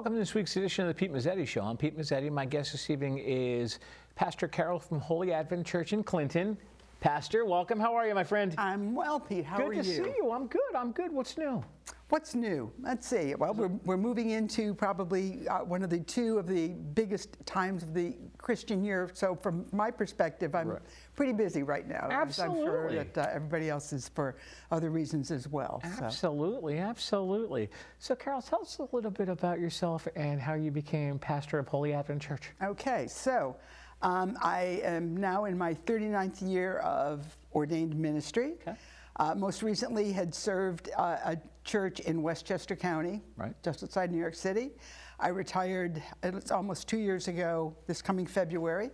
[0.00, 1.60] Welcome to this week's edition of the Pete Mezzetti Show.
[1.60, 2.32] I'm Pete Mezzetti.
[2.32, 3.80] My guest this evening is
[4.14, 6.56] Pastor Carol from Holy Advent Church in Clinton.
[7.00, 7.80] Pastor, welcome.
[7.80, 8.54] How are you, my friend?
[8.58, 9.46] I'm well, Pete.
[9.46, 9.82] How good are you?
[9.82, 10.30] Good to see you.
[10.32, 10.60] I'm good.
[10.76, 11.10] I'm good.
[11.10, 11.64] What's new?
[12.10, 12.70] What's new?
[12.82, 13.34] Let's see.
[13.36, 17.82] Well, we're, we're moving into probably uh, one of the two of the biggest times
[17.84, 19.08] of the Christian year.
[19.14, 20.82] So, from my perspective, I'm Right.
[21.16, 22.08] pretty busy right now.
[22.10, 22.96] as I'm sure Absolutely.
[22.98, 24.36] that uh, everybody else is for
[24.70, 25.80] other reasons as well.
[25.96, 26.04] so.
[26.04, 27.70] Absolutely, absolutely.
[27.98, 31.66] So, Carol, tell us a little bit about yourself and how you became pastor of
[31.68, 32.50] Holy Advent Church.
[32.62, 33.56] Okay, so
[34.02, 38.54] um, I am now in my 39th year of ordained ministry.
[38.62, 38.76] Okay.
[39.16, 43.54] Uh, most recently, had served uh, a church in Westchester County, Right.
[43.62, 44.70] just outside New York City.
[45.18, 48.90] I retired it was almost two years ago, this coming February.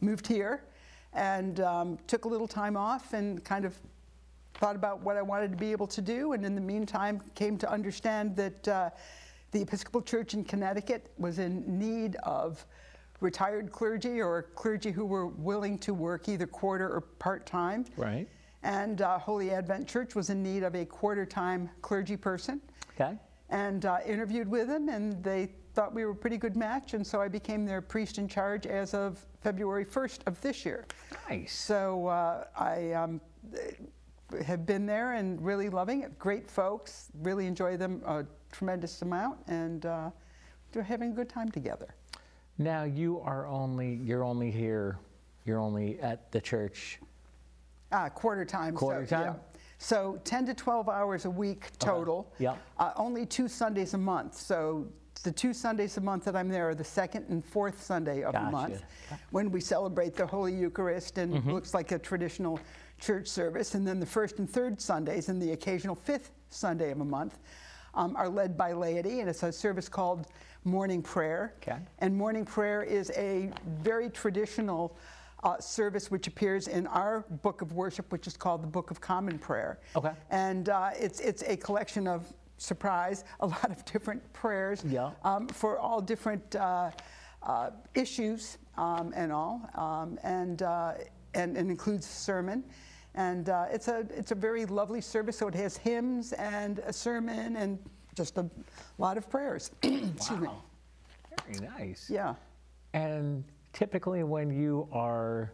[0.00, 0.64] Moved here
[1.12, 3.74] and um, took a little time off and kind of
[4.54, 7.58] thought about what I wanted to be able to do, and in the meantime, came
[7.58, 8.90] to understand that uh,
[9.50, 12.64] the Episcopal Church in Connecticut was in need of
[13.20, 17.84] retired clergy or clergy who were willing to work either quarter or part time.
[17.96, 18.28] Right.
[18.62, 22.60] And uh, Holy Advent Church was in need of a quarter time clergy person
[22.98, 23.16] Okay.
[23.50, 27.06] and uh, interviewed with them, and they thought we were a pretty good match, and
[27.06, 30.86] so I became their priest in charge as of February 1st of this year.
[31.28, 31.52] Nice.
[31.52, 33.20] So uh, I um,
[34.44, 36.18] have been there and really loving it.
[36.18, 40.10] Great folks, really enjoy them a tremendous amount, and uh,
[40.72, 41.94] they're having a good time together.
[42.58, 44.98] Now you are only you're only here
[45.44, 46.98] you're only at the church
[47.92, 48.74] Uh, quarter time.
[48.74, 49.24] Quarter so, time?
[49.26, 49.58] yeah.
[49.78, 52.32] So 10 to 12 hours a week total.
[52.38, 52.56] Yeah.
[52.78, 54.34] Uh, only two Sundays a month.
[54.34, 54.86] So
[55.22, 58.32] the two Sundays a month that I'm there are the second and fourth Sunday of
[58.32, 58.44] Gotcha.
[58.46, 58.82] the month
[59.30, 61.52] when we celebrate the Holy Eucharist and Mm-hmm.
[61.52, 62.58] looks like a traditional
[62.98, 63.74] church service.
[63.74, 67.38] And then the first and third Sundays and the occasional fifth Sunday of a month
[67.96, 70.26] um, are led by laity, and it's a service called
[70.64, 71.54] Morning Prayer.
[71.62, 71.78] Okay.
[71.98, 74.96] And morning prayer is a very traditional
[75.42, 79.00] uh, service which appears in our book of worship, which is called the Book of
[79.00, 79.78] Common Prayer.
[79.96, 80.12] Okay.
[80.30, 82.26] And uh, it's, it's a collection of,
[82.58, 85.10] surprise, a lot of different prayers Yeah.
[85.24, 86.90] um, for all different uh,
[87.42, 90.94] uh, issues um, and all, um, and, uh,
[91.34, 92.64] and, and includes sermon.
[93.16, 96.92] And uh, it's, a, it's a very lovely service, so it has hymns and a
[96.92, 97.78] sermon and
[98.14, 98.48] just a
[98.98, 99.70] lot of prayers.
[99.82, 100.48] Excuse me.
[100.48, 100.62] Wow.
[101.48, 102.08] Very nice.
[102.10, 102.34] Yeah.
[102.92, 105.52] And typically, when you are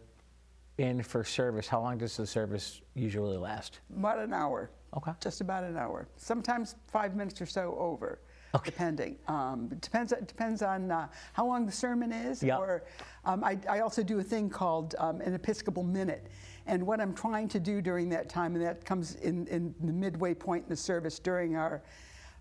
[0.77, 3.79] in for service, how long does the service usually last?
[3.97, 4.69] About an hour.
[4.95, 5.11] Okay.
[5.21, 6.07] Just about an hour.
[6.17, 8.19] Sometimes five minutes or so over,
[8.61, 9.17] depending.
[9.27, 10.11] Um, depends.
[10.11, 12.43] It depends on uh, how long the sermon is.
[12.43, 12.57] Yeah.
[12.57, 12.83] Or
[13.25, 16.27] um, I, I also do a thing called um, an Episcopal minute,
[16.67, 19.93] and what I'm trying to do during that time, and that comes in, in the
[19.93, 21.81] midway point in the service during our.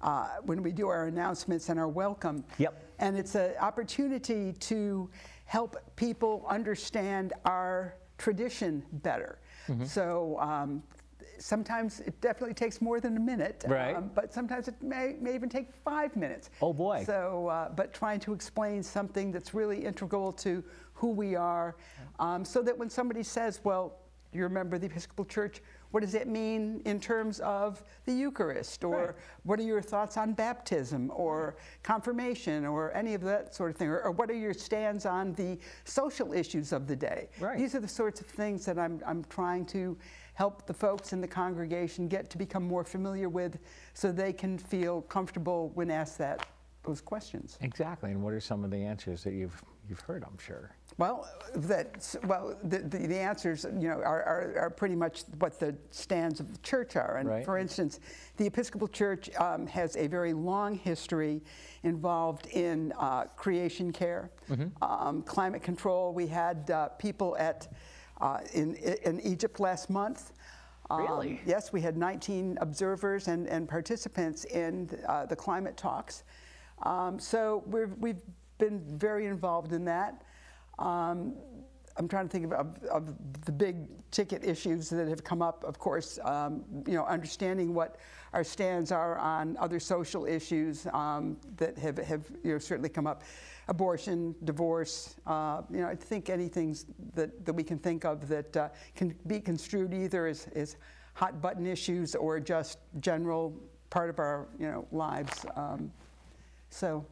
[0.00, 2.42] Uh, when we do our announcements and our welcome.
[2.58, 2.92] Yep.
[2.98, 5.08] And it's an opportunity to
[5.44, 9.38] help people understand our tradition better.
[9.68, 9.84] Mm-hmm.
[9.84, 10.82] So um,
[11.42, 13.64] sometimes it definitely takes more than a minute,
[13.96, 16.50] um, but sometimes it may, may even take five minutes.
[16.60, 17.02] Oh, boy.
[17.04, 20.62] So, uh, but trying to explain something that's really integral to
[20.94, 21.76] who we are,
[22.20, 23.98] um, so that when somebody says, "Well,
[24.32, 25.60] you remember the Episcopal Church,"
[25.90, 29.14] what does it mean in terms of the Eucharist, or Right.
[29.42, 33.88] what are your thoughts on baptism or confirmation or any of that sort of thing?
[33.88, 37.28] Or, or what are your stands on the social issues of the day?
[37.40, 37.58] Right.
[37.58, 39.98] These are the sorts of things that I'm, I'm trying to
[40.34, 43.58] help the folks in the congregation get to become more familiar with
[43.94, 46.46] so they can feel comfortable when asked that
[46.84, 47.58] those questions.
[47.60, 48.10] Exactly.
[48.10, 50.24] And what are some of the answers that you've you've heard?
[50.24, 50.70] I'm sure.
[50.98, 55.58] Well, that well, the, the, the answers you know are, are, are pretty much what
[55.60, 57.18] the stands of the church are.
[57.18, 57.44] And Right.
[57.44, 58.00] for instance,
[58.36, 61.40] the Episcopal Church um, has a very long history
[61.84, 64.30] involved in uh, creation care,
[64.82, 66.12] um, climate control.
[66.12, 67.68] We had uh, people at
[68.22, 70.32] uh, in in Egypt last month.
[70.90, 71.40] Um, Really?
[71.46, 76.24] yes, we had 19 observers and, and participants in uh, the climate talks.
[76.82, 78.20] Um, so we've, we've
[78.58, 80.22] been very involved in that.
[80.78, 81.34] Um,
[82.02, 83.14] I'm trying to think of, of, of
[83.44, 83.76] the big
[84.10, 85.62] ticket issues that have come up.
[85.62, 87.96] Of course, um, you know, understanding what
[88.32, 93.06] our stands are on other social issues um, that have, have you know, certainly come
[93.06, 93.22] up.
[93.68, 96.76] Abortion, divorce, uh, you know, I think anything
[97.14, 100.76] that, that we can think of that uh, can be construed either as, as
[101.14, 103.54] hot button issues or just general
[103.90, 105.46] part of our, you know, lives.
[105.54, 105.92] Um,
[106.68, 107.06] so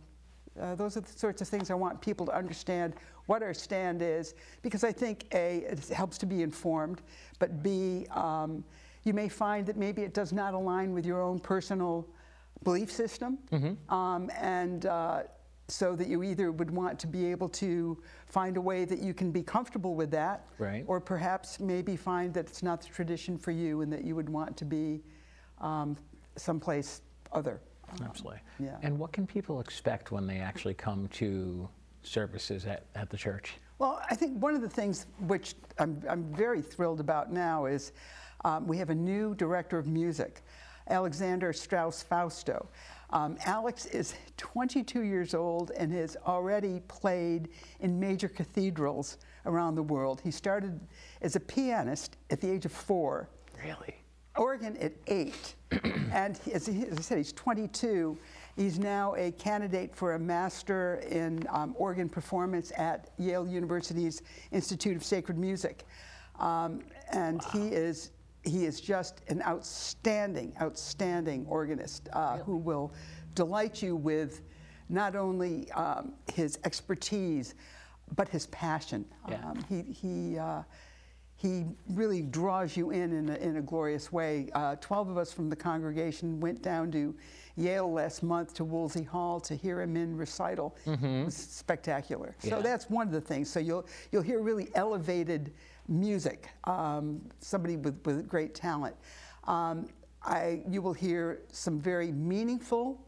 [0.60, 2.94] uh, those are the sorts of things I want people to understand
[3.30, 7.00] what our stand is, because I think A, it helps to be informed,
[7.38, 8.64] but B, um,
[9.04, 12.08] you may find that maybe it does not align with your own personal
[12.64, 13.38] belief system.
[13.88, 15.22] Um, and uh,
[15.68, 17.96] so that you either would want to be able to
[18.26, 20.84] find a way that you can be comfortable with that, Right.
[20.88, 24.28] or perhaps maybe find that it's not the tradition for you and that you would
[24.28, 25.02] want to be
[25.60, 25.96] um,
[26.34, 27.60] someplace other.
[28.04, 28.40] Absolutely.
[28.58, 28.76] yeah.
[28.82, 31.68] And what can people expect when they actually come to
[32.02, 33.54] services at, at the church?
[33.78, 37.92] Well, I think one of the things which I'm, I'm very thrilled about now is
[38.44, 40.42] um, we have a new director of music,
[40.88, 42.68] Alexander Straus Fausto.
[43.10, 47.48] Um, Alex is 22 years old and has already played
[47.80, 50.20] in major cathedrals around the world.
[50.22, 50.78] He started
[51.22, 53.28] as a pianist at the age of four.
[53.64, 54.00] Really?
[54.36, 55.54] organ at eight,
[56.12, 58.16] and as, he, as I said, he's 22.
[58.60, 64.20] He's now a candidate for a master in um, organ performance at Yale University's
[64.52, 65.86] Institute of Sacred Music,
[66.38, 68.10] um, and he is
[68.44, 72.92] he is just an outstanding, outstanding organist uh, who will
[73.34, 74.42] delight you with
[74.90, 77.54] not only um, his expertise
[78.14, 79.06] but his passion.
[79.26, 79.36] Yeah.
[79.36, 80.38] Um, he he.
[80.38, 80.64] Uh,
[81.40, 84.50] he really draws you in in a, in a glorious way.
[84.54, 87.14] Uh, Twelve of us from the congregation went down to
[87.56, 90.76] Yale last month to Woolsey Hall to hear him in recital.
[90.84, 92.36] It was spectacular.
[92.42, 92.50] Yeah.
[92.50, 93.48] So that's one of the things.
[93.48, 95.54] So you'll you'll hear really elevated
[95.88, 96.50] music.
[96.64, 98.94] Um, somebody with, with great talent.
[99.44, 99.88] Um,
[100.22, 103.00] I you will hear some very meaningful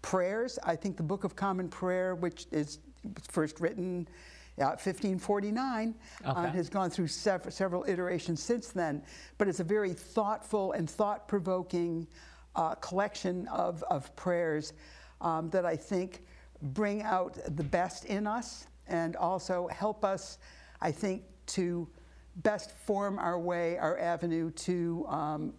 [0.00, 0.58] prayers.
[0.64, 2.78] I think the Book of Common Prayer, which is
[3.28, 4.08] first written.
[4.58, 5.94] Uh, 1549
[6.24, 9.02] uh, has gone through sev- several iterations since then,
[9.36, 12.06] but it's a very thoughtful and thought provoking
[12.54, 14.72] uh, collection of, of prayers
[15.20, 16.24] um, that I think
[16.62, 20.38] bring out the best in us and also help us,
[20.80, 21.86] I think, to
[22.36, 25.52] best form our way, our avenue to um,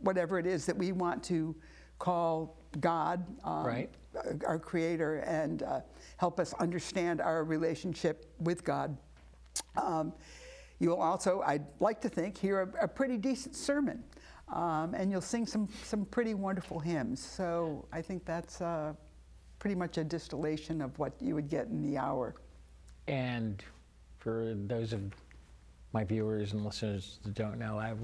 [0.00, 1.56] whatever it is that we want to
[1.98, 3.24] call God.
[3.44, 3.90] um, Right.
[4.46, 5.80] Our Creator and uh,
[6.16, 8.96] help us understand our relationship with God.
[9.76, 10.12] Um,
[10.78, 14.02] you'll also, I'd like to think, hear a, a pretty decent sermon,
[14.52, 17.20] um, and you'll sing some some pretty wonderful hymns.
[17.24, 18.94] So I think that's uh,
[19.58, 22.34] pretty much a distillation of what you would get in the hour.
[23.06, 23.62] And
[24.18, 25.00] for those of
[25.92, 27.94] my viewers and listeners that don't know, I,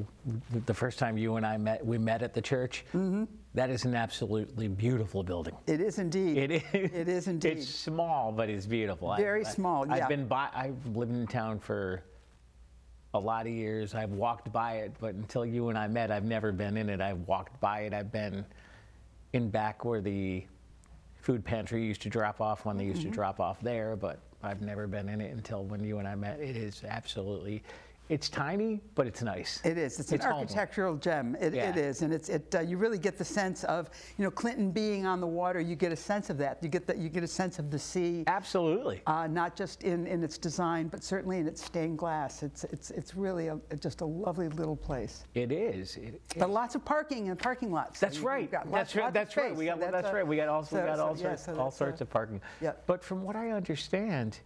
[0.67, 2.85] the first time you and I met, we met at the church.
[2.89, 3.25] Mm-hmm.
[3.55, 5.55] That is an absolutely beautiful building.
[5.67, 6.37] It is indeed.
[6.37, 6.63] It is.
[6.73, 7.59] It is indeed.
[7.59, 9.15] It's small, but it's beautiful.
[9.17, 9.95] Very I- small, yeah.
[9.95, 10.49] I've been by.
[10.55, 12.03] I've lived in town for
[13.15, 13.95] a lot of years.
[13.95, 17.01] I've walked by it, but until you and I met, I've never been in it.
[17.01, 17.95] I've walked by it.
[17.95, 18.45] I've been
[19.33, 20.45] in back where the
[21.17, 23.11] food pantry used to drop off when they used Mm-hmm.
[23.11, 26.15] to drop off there, but I've never been in it until when you and I
[26.15, 26.39] met.
[26.41, 27.63] It is absolutely.
[28.09, 29.61] It's tiny, but it's nice.
[29.65, 30.01] It is.
[30.01, 30.33] It's an home.
[30.41, 31.37] architectural gem.
[31.41, 31.69] It, Yeah.
[31.69, 32.55] it is, and it's it.
[32.55, 35.61] Uh, you really get the sense of, you know, Clinton being on the water.
[35.61, 36.59] You get a sense of that.
[36.63, 36.97] You get that.
[36.97, 38.25] You get a sense of the sea.
[38.27, 39.03] Absolutely.
[39.07, 42.43] uh, not just in, in its design, but certainly in its stained glass.
[42.43, 45.25] It's, it's, it's really a, just a lovely little place.
[45.35, 45.97] It is.
[45.97, 48.01] It, But lots of parking and parking lots.
[48.01, 48.51] That's right.
[48.51, 49.03] got That's right.
[49.05, 49.55] lots That's right.
[49.55, 50.27] We got so that's a- right.
[50.27, 52.41] We got all we got all so, yeah, sorts so all sorts uh, of parking.
[52.63, 52.85] Yep.
[52.87, 54.39] But from what I understand,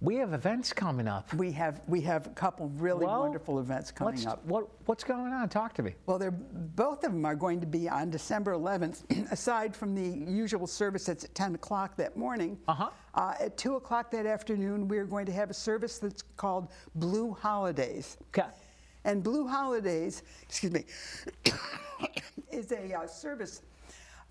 [0.00, 1.32] we have events coming up.
[1.34, 4.44] We have we have a couple really Well, wonderful events coming up.
[4.44, 5.48] What what's going on?
[5.48, 5.94] Talk to me.
[6.06, 9.02] Well, they're both of them are going to be on December 11th.
[9.32, 12.90] aside from the usual service that's at 10 o'clock that morning, Uh-huh.
[13.14, 17.32] uh, at 2 o'clock that afternoon, we're going to have a service that's called Blue
[17.32, 18.18] Holidays.
[18.28, 18.48] Okay.
[19.04, 20.84] And Blue Holidays, excuse me,
[22.52, 23.62] is a uh, service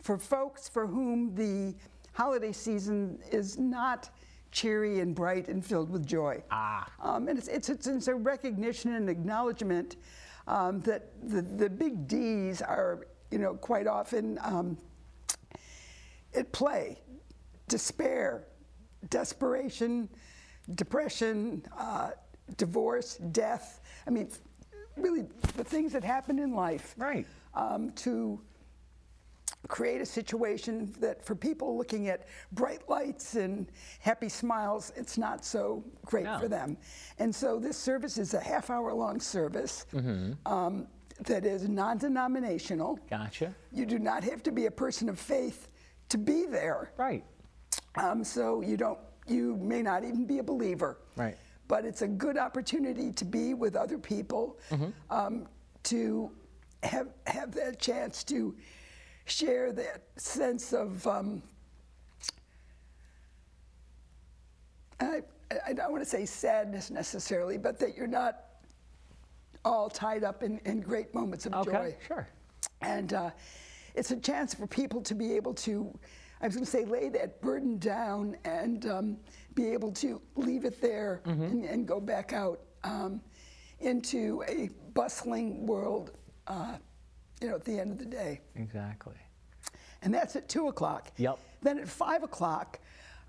[0.02, 1.76] for folks for whom the
[2.14, 4.10] holiday season is not
[4.52, 6.44] cheery and bright and filled with joy.
[6.52, 6.90] Ah.
[7.02, 9.98] Um, and it's, it's, it's, it's a recognition and acknowledgement
[10.48, 14.78] um, that the, the big D's are, you know, quite often um,
[16.34, 17.02] at play.
[17.68, 18.48] Despair,
[19.10, 20.08] desperation,
[20.76, 22.12] depression, uh,
[22.56, 23.82] divorce, death.
[24.06, 24.30] I mean,
[24.96, 25.26] really
[25.58, 26.96] the things that happen in life.
[26.98, 27.26] Right.
[27.54, 28.40] Um, to
[29.68, 35.44] create a situation that for people looking at bright lights and happy smiles, it's not
[35.46, 36.40] so great No.
[36.40, 36.78] for them.
[37.20, 40.34] And so this service is a half hour long service Mm-hmm.
[40.52, 40.88] um,
[41.26, 43.00] that is non denominational.
[43.10, 43.54] Gotcha.
[43.72, 45.70] You do not have to be a person of faith
[46.10, 46.92] to be there.
[46.98, 47.24] Right.
[47.96, 51.00] Um, so you don't, you may not even be a believer.
[51.16, 51.36] Right.
[51.68, 54.58] But it's a good opportunity to be with other people,
[55.10, 55.48] um,
[55.84, 56.32] to
[56.84, 58.56] have have that chance to
[59.28, 61.06] share that sense of.
[61.06, 61.42] Um,
[65.00, 65.22] I,
[65.66, 68.40] I don't want to say sadness necessarily, but that you're not
[69.64, 71.72] all tied up in, in great moments of Okay.
[71.72, 71.96] joy.
[72.08, 72.28] Sure.
[72.82, 73.32] And uh,
[73.96, 75.98] it's a chance for people to be able to
[76.40, 79.18] I was going to say, lay that burden down and um,
[79.56, 83.22] be able to leave it there and, and go back out um,
[83.80, 86.12] into a bustling world,
[86.46, 86.78] uh,
[87.42, 88.42] you know, at the end of the day.
[88.56, 89.16] Exactly.
[90.02, 91.12] And that's at 2 o'clock.
[91.18, 91.40] Yep.
[91.62, 92.80] Then at 5 o'clock,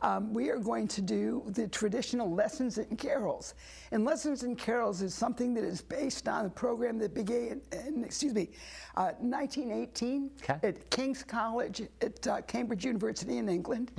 [0.01, 3.55] um, we are going to do the traditional lessons and carols.
[3.91, 8.05] And lessons and carols is something that is based on a program that began in,
[8.05, 8.51] excuse me,
[8.97, 10.69] uh, 1918 Okay.
[10.69, 13.91] at King's College at uh, Cambridge University in England.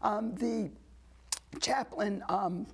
[0.00, 0.70] Um, the
[1.60, 2.66] chaplain um,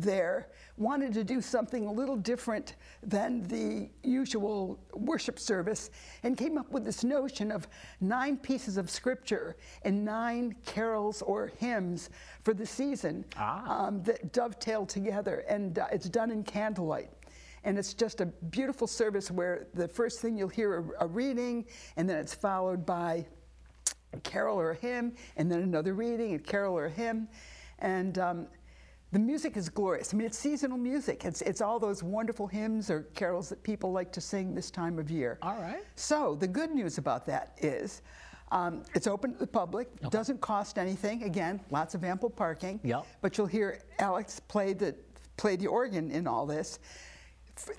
[0.00, 5.90] there wanted to do something a little different than the usual worship service
[6.22, 7.66] and came up with this notion of
[8.00, 12.10] nine pieces of scripture and nine carols or hymns
[12.44, 13.86] for the season Ah.
[13.86, 15.44] um, that dovetail together.
[15.48, 17.10] And uh, it's done in candlelight.
[17.64, 21.66] And it's just a beautiful service where the first thing you'll hear a, a reading,
[21.96, 23.26] and then it's followed by
[24.12, 27.28] a carol or a hymn, and then another reading, a carol or a hymn.
[27.80, 28.46] And um,
[29.12, 30.12] the music is glorious.
[30.12, 31.24] I mean, it's seasonal music.
[31.24, 34.98] It's, it's all those wonderful hymns or carols that people like to sing this time
[34.98, 35.38] of year.
[35.40, 35.82] All right.
[35.96, 38.02] So the good news about that is
[38.52, 41.22] um, it's open to the public, doesn't cost anything.
[41.22, 42.80] Again, lots of ample parking.
[42.82, 43.06] Yep.
[43.22, 44.94] But you'll hear Alex play the,
[45.36, 46.78] play the organ in all this.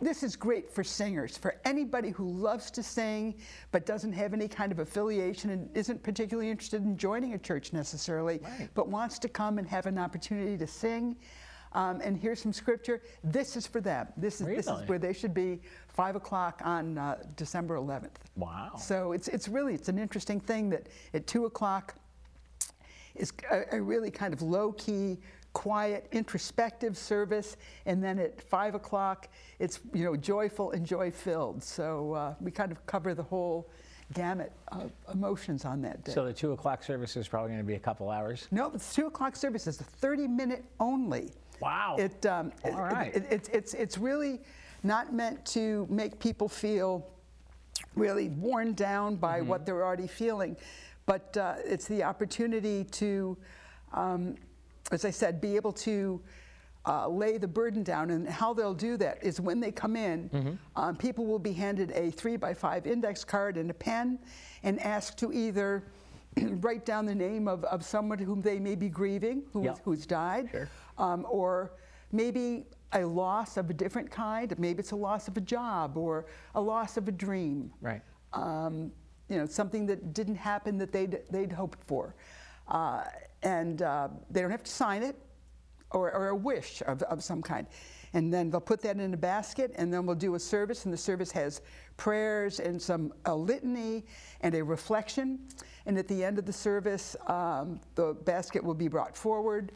[0.02, 3.36] This is great for singers, for anybody who loves to sing
[3.72, 7.74] but doesn't have any kind of affiliation and isn't particularly interested in joining a church
[7.74, 8.70] necessarily, Right.
[8.74, 11.16] but wants to come and have an opportunity to sing
[11.74, 13.02] um, and hear some scripture.
[13.24, 14.08] This is for them.
[14.18, 15.60] This is, this is where they should be,
[15.90, 18.10] 5 o'clock on uh, December 11th.
[18.36, 18.72] Wow.
[18.78, 21.96] So it's, it's really, it's an interesting thing that at 2 o'clock
[23.16, 25.20] is a, a really kind of low-key,
[25.54, 29.28] quiet, introspective service, and then at 5 o'clock,
[29.60, 31.64] it's, you know, joyful and joy-filled.
[31.64, 33.70] So uh, we kind of cover the whole
[34.14, 36.12] gamut of emotions on that day.
[36.14, 38.48] So the two o'clock service is probably going to be a couple hours.
[38.52, 41.32] no, the 2 o'clock service is a 30-minute only.
[41.62, 41.96] Wow.
[42.00, 43.14] It, um, it- All right.
[43.16, 44.42] it- it's, it's, it's really
[44.84, 47.06] not meant to make people feel
[47.96, 49.48] really worn down by Mm-hmm.
[49.50, 50.56] what they're already feeling,
[51.06, 53.38] but uh, it's the opportunity to,
[53.94, 54.36] um,
[54.92, 56.22] as I said, be able to
[56.88, 58.10] uh, lay the burden down.
[58.10, 60.52] And how they'll do that is when they come in, Mm-hmm.
[60.76, 64.20] um, people will be handed a three by five index card and a pen
[64.64, 65.84] and asked to either
[66.62, 69.80] write down the name of, of someone whom they may be grieving, who, Yep.
[69.84, 70.70] who's died, Sure.
[70.98, 71.74] um, or
[72.12, 74.58] maybe a loss of a different kind.
[74.58, 77.72] Maybe it's a loss of a job or a loss of a dream.
[77.82, 78.02] Right.
[78.34, 78.92] Um,
[79.28, 82.16] you know, something that didn't happen that they'd, they'd hoped for.
[82.68, 83.04] Uh,
[83.44, 85.16] and uh, they don't have to sign it
[85.92, 87.68] or, or a wish of, of some kind.
[88.14, 90.94] And then they'll put that in a basket, and then we'll do a service, and
[90.94, 91.62] the service has
[91.96, 94.06] prayers and some a litany
[94.42, 95.40] and a reflection.
[95.86, 99.74] And at the end of the service, um, the basket will be brought forward.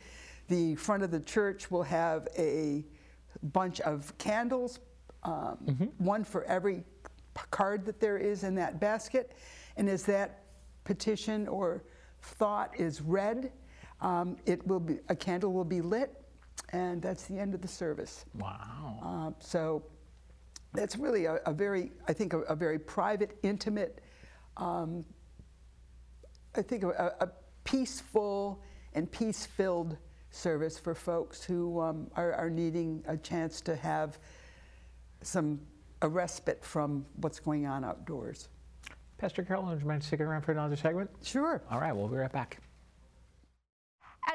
[0.48, 2.86] The front of the church will have a
[3.44, 4.80] bunch of candles,
[5.24, 6.84] um, one for every
[7.52, 9.34] card that there is in that basket.
[9.78, 10.44] And as that
[10.84, 11.84] petition or
[12.24, 13.52] thought is read,
[14.02, 16.12] um, it will be a candle will be lit,
[16.70, 18.26] and that's the end of the service.
[18.40, 19.00] Wow.
[19.04, 19.84] Uh, so
[20.74, 24.02] that's really a, a very, I think, a, a very private, intimate,
[24.58, 25.06] um,
[26.56, 27.30] I think, a, a
[27.64, 28.62] peaceful
[28.94, 29.98] and peace-filled
[30.32, 34.18] service for folks who um, are, are needing a chance to have
[35.22, 35.60] some
[36.02, 38.50] a respite from what's going on outdoors.
[39.24, 41.10] Pastor Carol, would you mind sticking around for another segment?
[41.24, 41.64] Sure.
[41.72, 42.58] All right, we'll be right back.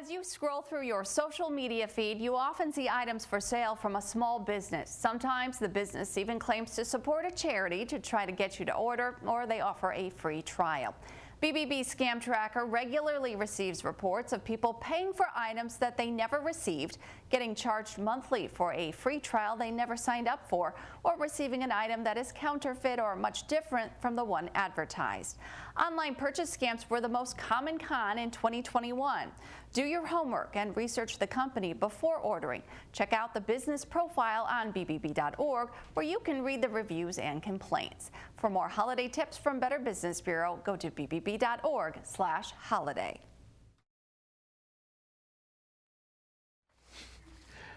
[0.01, 3.97] As you scroll through your social media feed, you often see items for sale from
[3.97, 4.89] a small business.
[4.89, 8.75] Sometimes the business even claims to support a charity to try to get you to
[8.75, 10.95] order, or they offer a free trial.
[11.41, 16.99] BBB Scam Tracker regularly receives reports of people paying for items that they never received,
[17.31, 21.71] getting charged monthly for a free trial they never signed up for, or receiving an
[21.71, 25.37] item that is counterfeit or much different from the one advertised.
[25.79, 29.31] Online purchase scams were the most common con in 2021.
[29.73, 32.65] Do your homework and research the company before ordering.
[32.93, 38.11] Check out the business profile on bbb.org where you can read the reviews and complaints.
[38.39, 43.21] For more holiday tips from Better Business Bureau, go to BBB.org slash holiday.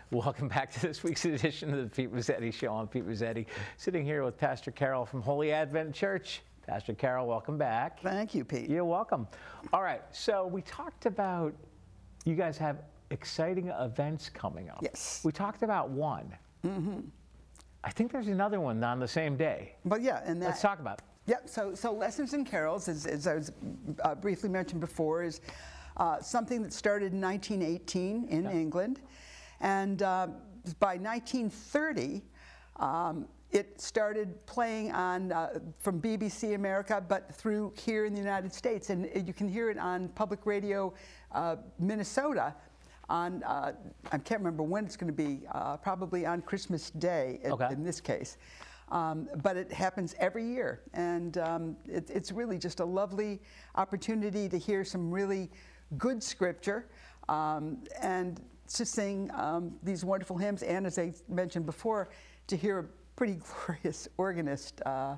[0.09, 2.73] Welcome back to this week's edition of the Pete Rossetti Show.
[2.73, 3.45] I'm Pete Rossetti,
[3.77, 6.41] sitting here with Pastor Carol from Holy Advent Church.
[6.71, 8.01] Pastor Carol, welcome back.
[8.01, 8.69] Thank you, Pete.
[8.69, 9.27] You're welcome.
[9.73, 11.53] All right, so we talked about
[12.23, 12.77] you guys have
[13.09, 14.79] exciting events coming up.
[14.81, 15.19] Yes.
[15.25, 16.33] We talked about one.
[16.65, 16.99] Mm-hmm.
[17.83, 19.75] I think there's another one on the same day.
[19.83, 21.03] But yeah, and that, Let's talk about it.
[21.25, 21.49] Yep.
[21.49, 23.51] So, so lessons and carols, as, as I was
[24.05, 25.41] uh, briefly mentioned before, is
[25.97, 29.01] uh, something that started in 1918 in England,
[29.59, 30.27] and uh,
[30.79, 32.21] by 1930.
[32.77, 38.53] Um, it started playing on uh, from BBC America, but through here in the United
[38.53, 40.93] States, and you can hear it on public radio
[41.33, 42.55] uh, Minnesota.
[43.09, 43.73] On uh,
[44.11, 47.67] I can't remember when it's going to be, uh, probably on Christmas Day in, Okay.
[47.71, 48.37] in this case.
[48.89, 53.41] Um, but it happens every year, and um, it, it's really just a lovely
[53.75, 55.49] opportunity to hear some really
[55.97, 56.87] good scripture
[57.29, 58.41] um, and
[58.73, 62.09] to sing um, these wonderful hymns, and as I mentioned before,
[62.47, 62.85] to hear a
[63.21, 65.15] pretty glorious organist, uh,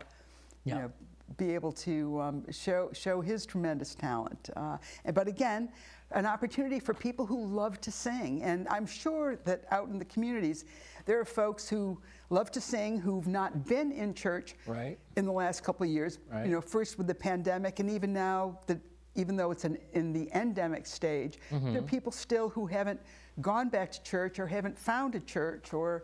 [0.66, 0.76] Yeah.
[0.76, 0.92] you know,
[1.38, 4.50] be able to um, show show his tremendous talent.
[4.58, 5.70] Uh, and- but again,
[6.12, 10.06] an opportunity for people who love to sing, and I'm sure that out in the
[10.06, 10.66] communities,
[11.06, 11.98] there are folks who
[12.30, 15.00] love to sing who've not been in church Right.
[15.16, 16.20] in the last couple of years.
[16.30, 16.46] Right.
[16.46, 18.80] You know, first with the pandemic, and even now that
[19.16, 23.00] even though it's an, in the endemic stage, there are people still who haven't
[23.40, 26.04] gone back to church or haven't found a church or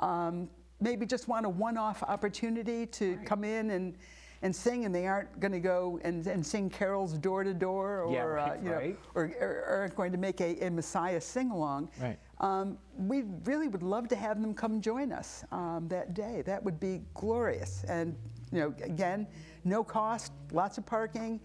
[0.00, 0.48] um,
[0.80, 3.94] maybe just want a one-off opportunity to come in and,
[4.42, 8.02] and sing, and they aren't going to go and, and sing carols door to door,
[8.02, 11.90] or Yeah, uh, right, know, or, or aren't going to make a, a Messiah sing-along.
[12.00, 12.18] Right.
[12.40, 16.42] Um, we really would love to have them come join us um, that day.
[16.42, 17.84] That would be glorious.
[17.88, 18.14] And
[18.52, 19.26] you know, again,
[19.64, 21.40] no cost, lots of parking.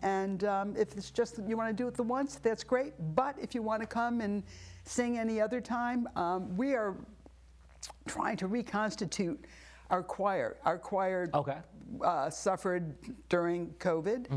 [0.00, 2.92] And um, if it's just that you want to do it the once, that's great.
[3.14, 4.42] But if you want to come and
[4.84, 6.96] sing any other time, um, we are
[8.06, 9.44] trying to reconstitute
[9.90, 10.56] our choir.
[10.64, 11.58] Our choir Okay.
[12.04, 12.94] uh, suffered
[13.28, 14.28] during COVID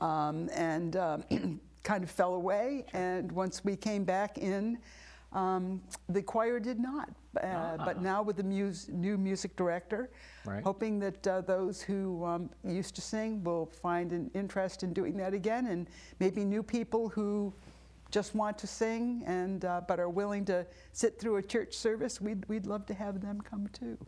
[0.00, 1.24] um, and um,
[1.82, 2.84] kind of fell away.
[2.92, 4.78] And once we came back in,
[5.32, 7.08] um, the choir did not.
[7.42, 10.10] Uh, But now with the mus- new music director,
[10.44, 10.62] Right.
[10.62, 15.16] hoping that uh, those who um, used to sing will find an interest in doing
[15.16, 15.88] that again, and
[16.20, 17.52] maybe new people who
[18.12, 22.20] just want to sing and uh, but are willing to sit through a church service.
[22.20, 23.98] We'd, we'd love to have them come too.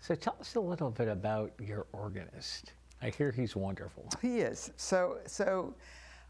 [0.00, 2.72] So tell us a little bit about your organist.
[3.02, 4.08] I hear he's wonderful.
[4.22, 4.72] He is.
[4.76, 5.74] So, so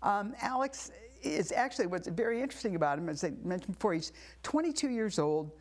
[0.03, 0.91] um, Alex
[1.23, 5.53] is actually what's very interesting about him, as I mentioned before, he's 22 years old.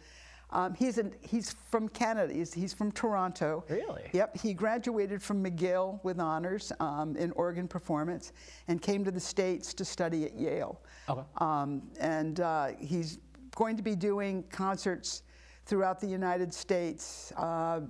[0.56, 2.34] Um, he's, an, he's from Canada.
[2.34, 3.66] He's, he's from Toronto.
[3.68, 4.04] Really?
[4.14, 4.38] Yep.
[4.38, 8.32] He graduated from McGill with honors um, in organ performance
[8.70, 10.80] and came to the States to study at Yale.
[11.10, 11.22] Okay.
[11.40, 13.20] Um, and uh, he's
[13.54, 15.24] going to be doing concerts
[15.66, 17.82] throughout the United States uh,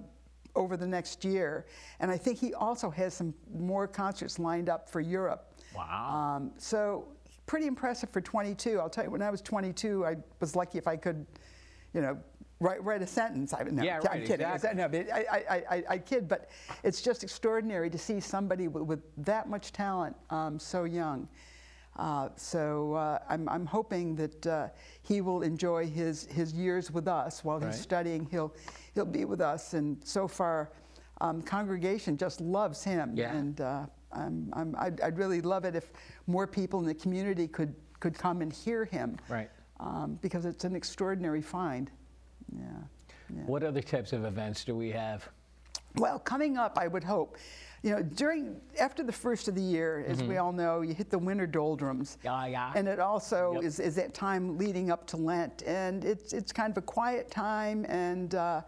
[0.55, 1.67] over the next year.
[1.99, 5.53] And I think he also has some more concerts lined up for Europe.
[5.75, 6.37] Wow.
[6.37, 7.09] Um, so
[7.45, 8.79] pretty impressive for 22.
[8.79, 11.27] I'll tell you, when I was 22, I was lucky if I could,
[11.93, 12.17] you know,
[12.59, 13.53] write, write a sentence.
[13.53, 14.47] I, no, Yeah, I'm kidding.
[14.47, 14.81] exactly.
[14.81, 16.49] No, but I, I, I, I kid, but
[16.83, 21.27] it's just extraordinary to see somebody with, with that much talent um, so young.
[21.97, 24.67] Uh, so uh, I'm, I'm hoping that uh,
[25.01, 27.67] he will enjoy his, his years with us while Right.
[27.71, 28.25] he's studying.
[28.31, 28.53] He'll,
[28.93, 30.71] he'll be with us, and so far,
[31.21, 33.13] um, congregation just loves him.
[33.15, 33.33] Yeah.
[33.33, 35.93] And uh, I'm, I'm, I'd, I'd really love it if
[36.27, 39.17] more people in the community could, could come and hear him.
[39.29, 39.49] Right.
[39.79, 41.91] Um, because it's an extraordinary find.
[42.57, 43.35] Yeah.
[43.35, 43.43] yeah.
[43.45, 45.27] What other types of events do we have?
[45.95, 47.37] Well, coming up, I would hope,
[47.81, 51.09] you know, during after the first of the year, as we all know, you hit
[51.09, 52.17] the winter doldrums.
[52.17, 52.27] Mm-hmm.
[52.27, 52.73] Yeah, yeah.
[52.75, 53.63] And it also Yep.
[53.63, 57.31] is, is that time leading up to Lent, and it's it's kind of a quiet
[57.31, 58.61] time, and uh,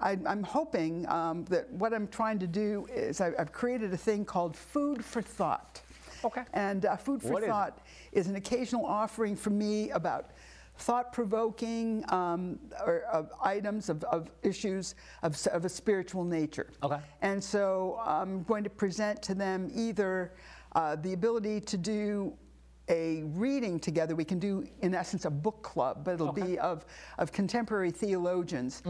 [0.00, 3.96] I, I'm hoping um, that what I'm trying to do is I, I've created a
[3.96, 5.80] thing called Food for Thought.
[6.24, 6.42] Okay.
[6.52, 7.48] And uh, Food for What is?
[7.48, 7.78] Thought
[8.12, 10.30] is an occasional offering for me about
[10.78, 16.68] thought-provoking um, or, of items of, of issues of, of a spiritual nature.
[16.82, 16.98] Okay.
[17.22, 20.32] And so I'm going to present to them either
[20.74, 22.32] uh, the ability to do
[22.88, 24.14] a reading together.
[24.14, 26.86] We can do, in essence, a book club, but it'll be of,
[27.18, 28.82] of contemporary theologians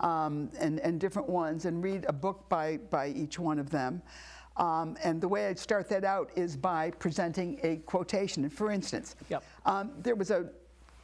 [0.00, 4.02] um, and, and different ones, and read a book by, by each one of them.
[4.56, 8.44] Um, and the way I'd start that out is by presenting a quotation.
[8.44, 9.44] And for instance, Yep.
[9.66, 10.50] um, there was a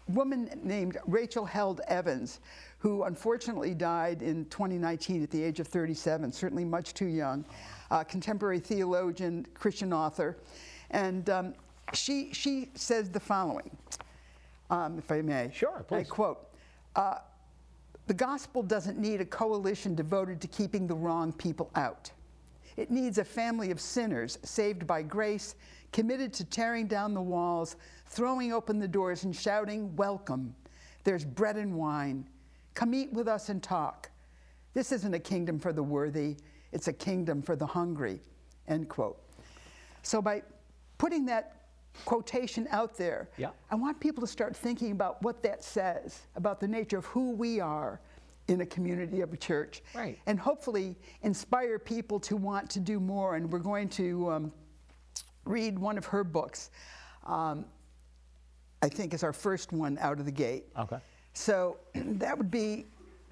[0.09, 2.41] woman named Rachel Held Evans,
[2.79, 7.45] who unfortunately died in 2019 at the age of 37, certainly much too young,
[7.91, 10.37] uh, contemporary theologian, Christian author.
[10.91, 11.55] And um,
[11.93, 13.71] she, she says the following,
[14.71, 15.51] um, if I may.
[15.53, 16.09] Sure, I please.
[16.09, 16.49] quote,
[16.97, 17.19] uh,
[18.07, 22.11] the gospel doesn't need a coalition devoted to keeping the wrong people out.
[22.77, 25.55] It needs a family of sinners saved by grace,
[25.93, 27.77] committed to tearing down the walls,
[28.11, 30.55] throwing open the doors, and shouting, Welcome.
[31.05, 32.29] There's bread and wine.
[32.75, 34.11] Come eat with us and talk.
[34.75, 36.37] This isn't a kingdom for the worthy,
[36.73, 38.21] it's a kingdom for the hungry.
[38.69, 39.19] end quote.
[40.03, 40.43] So by
[40.99, 41.57] putting that
[42.05, 43.51] quotation out there, Yeah.
[43.71, 47.31] I want people to start thinking about what that says about the nature of who
[47.33, 48.01] we are
[48.49, 49.83] in a community of a church.
[49.95, 50.19] Right.
[50.27, 53.37] And hopefully inspire people to want to do more.
[53.37, 54.53] And we're going to um,
[55.45, 56.71] read one of her books.
[57.27, 57.65] Um,
[58.83, 60.65] I think is our first one out of the gate.
[60.79, 60.99] Okay.
[61.33, 62.87] So that would be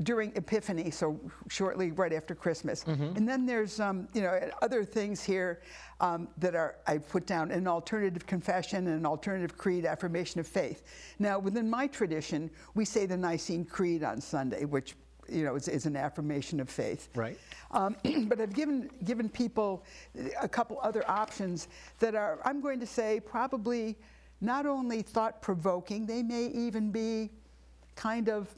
[0.04, 2.84] during Epiphany, so shortly right after Christmas.
[3.16, 5.60] And then there's um, you know other things here
[6.00, 10.46] um, that are I put down an alternative confession and an alternative creed, affirmation of
[10.46, 10.84] faith.
[11.18, 14.94] Now within my tradition, we say the Nicene Creed on Sunday, which
[15.28, 17.08] you know is, is an affirmation of faith.
[17.16, 17.38] Right.
[17.72, 17.96] Um,
[18.28, 19.84] but I've given given people
[20.40, 21.66] a couple other options
[21.98, 23.96] that are I'm going to say probably
[24.40, 27.30] not only thought provoking, they may even be
[27.96, 28.54] kind of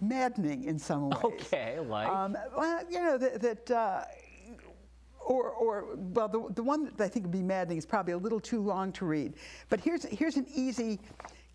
[0.00, 1.20] maddening in some ways.
[1.24, 2.08] Okay, like?
[2.08, 3.40] Um, well, you know that.
[3.40, 4.04] that uh,
[5.20, 8.16] or, or, well, the, the one that I think would be maddening is probably a
[8.16, 9.34] little too long to read.
[9.68, 11.00] But here's, here's an easy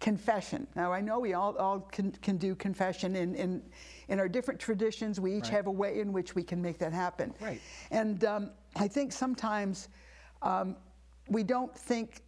[0.02, 0.68] confession.
[0.76, 3.62] Now, I know we all, all can, can do confession in, in,
[4.10, 5.22] in our different traditions.
[5.22, 5.52] We each Right.
[5.54, 7.34] have a way in which we can make that happen.
[7.40, 7.62] Right.
[7.92, 9.88] And um, I think sometimes
[10.42, 10.76] um,
[11.28, 12.22] we don't think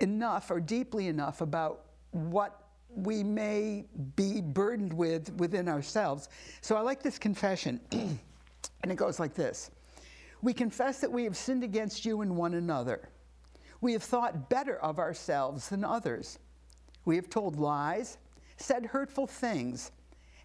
[0.00, 3.84] enough or deeply enough about what we may
[4.16, 6.28] be burdened with within ourselves.
[6.60, 9.70] So I like this confession, and it goes like this
[10.42, 13.08] We confess that we have sinned against you and one another.
[13.80, 16.38] We have thought better of ourselves than others.
[17.04, 18.18] We have told lies,
[18.56, 19.92] said hurtful things,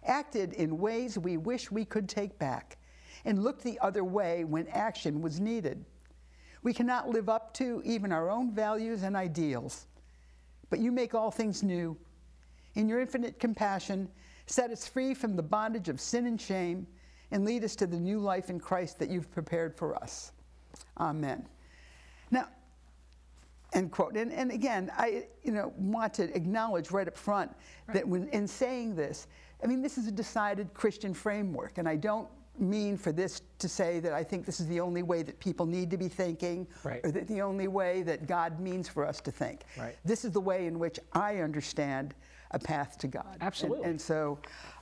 [0.04, 2.78] acted in ways we wish we could take back,
[3.24, 5.84] and looked the other way when action was needed.
[6.64, 9.86] We cannot live up to even our own values and ideals.
[10.70, 11.96] But you make all things new.
[12.74, 14.08] In your infinite compassion,
[14.46, 16.86] set us free from the bondage of sin and shame,
[17.30, 20.32] and lead us to the new life in Christ that you've prepared for us.
[20.98, 21.46] Amen.
[22.30, 22.48] Now,
[23.74, 24.16] end quote.
[24.16, 27.54] And, and again, I you know want to acknowledge right up front
[27.92, 29.26] that when in saying this,
[29.62, 33.68] I mean this is a decided Christian framework, and I don't mean for this to
[33.68, 36.66] say that I think this is the only way that people need to be thinking,
[36.84, 37.00] Right.
[37.04, 39.62] or that the only way that God means for us to think.
[39.78, 39.96] Right.
[40.04, 42.14] This is the way in which I understand
[42.52, 43.26] a path to God.
[43.32, 43.88] And- Absolutely.
[43.88, 44.38] And, so,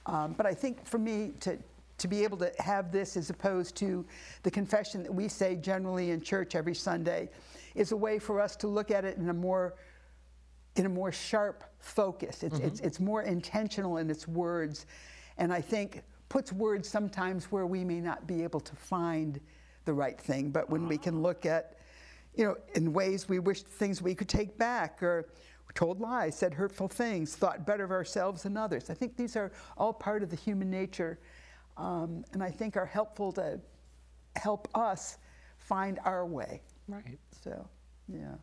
[0.06, 1.58] um, but I think for me to
[1.98, 4.04] to be able to have this as opposed to
[4.42, 7.30] the confession that we say generally in church every Sunday
[7.76, 9.74] is a way for us to look at it in a more
[10.74, 12.42] in a more sharp focus.
[12.42, 14.86] It's, it's, it's more intentional in its words,
[15.38, 19.38] and I think puts words sometimes where we may not be able to find
[19.84, 20.50] the right thing.
[20.50, 21.76] But when we can look at,
[22.34, 25.28] you know, in ways we wish things we could take back or
[25.74, 28.88] told lies, said hurtful things, thought better of ourselves than others.
[28.88, 31.18] I think these are all part of the human nature,
[31.76, 33.60] um, and I think are helpful to
[34.36, 35.18] help us
[35.58, 36.62] find our way.
[36.88, 37.18] Right.
[37.44, 37.68] So,
[38.08, 38.36] yeah.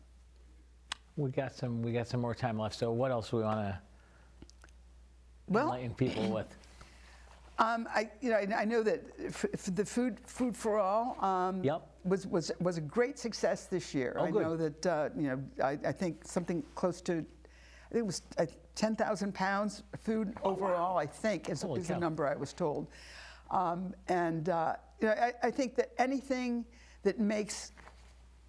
[1.16, 1.82] We got some.
[1.82, 2.76] We got some more time left.
[2.76, 3.80] So what else we want to
[5.48, 6.46] Well, enlighten people with?
[7.60, 11.22] Um, I, you know, I I know that f- f- the food, food for all,
[11.22, 11.82] um, Yep.
[12.04, 14.16] was, was was a great success this year.
[14.18, 14.42] Oh, I good.
[14.42, 18.22] know that uh, you know, I, I think something close to, I think it was
[18.38, 18.46] uh,
[18.76, 20.96] 10,000 pounds of food overall.
[20.96, 22.86] I think is, Oh, is the number I was told,
[23.50, 26.64] um, and uh, you know, I, I think that anything
[27.02, 27.72] that makes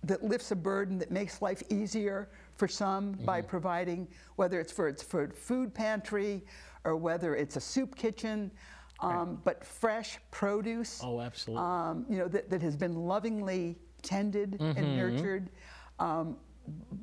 [0.04, 3.26] that lifts a burden that makes life easier for some Mm-hmm.
[3.26, 6.43] by providing whether it's for it's for food pantry
[6.86, 8.50] or whether it's a soup kitchen
[9.02, 11.64] um, but fresh produce Oh, absolutely.
[11.66, 14.78] um, you know that, that has been lovingly tended Mm-hmm.
[14.78, 15.50] and nurtured
[16.00, 16.38] um,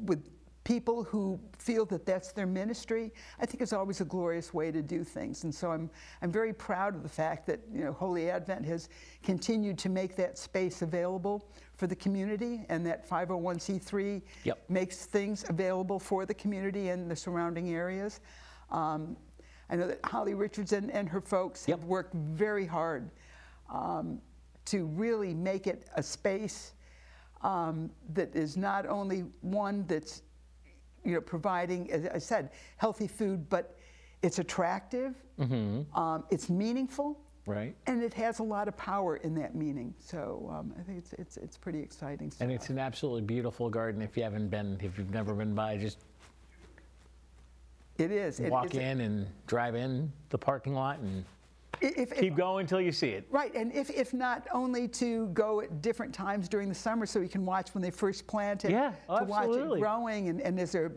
[0.04, 0.28] with
[0.64, 4.82] people who feel that that's their ministry i think is always a glorious way to
[4.82, 5.88] do things and so i'm,
[6.20, 8.88] I'm very proud of the fact that you know holy advent has
[9.22, 14.58] continued to make that space available for the community and that 501c3 Yep.
[14.68, 18.20] makes things available for the community and the surrounding areas
[18.70, 19.16] um,
[19.70, 21.78] i know that holly richards and, her folks Yep.
[21.80, 23.10] have worked very hard
[23.72, 24.20] um,
[24.66, 26.72] to really make it a space
[27.42, 30.22] um, that is not only one that's
[31.04, 33.76] you know providing as i said healthy food but
[34.22, 35.14] it's attractive
[35.94, 37.76] um, it's meaningful right.
[37.86, 41.12] and it has a lot of power in that meaning so um, i think it's,
[41.14, 44.02] it's, it's pretty exciting And it's an absolutely beautiful garden.
[44.02, 45.98] If you haven't been, if you've never been by, just
[47.98, 51.24] it is It- walk in and drive in the parking lot and
[51.80, 53.26] if, if, keep going until you see it.
[53.30, 57.20] Right, and if, if not only to go at different times during the summer so
[57.20, 58.72] you can watch when they first plant it.
[58.72, 60.90] Yeah, to watch it growing, and, and as they're,